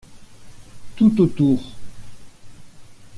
Tout 0.95 1.19
autour. 1.21 1.61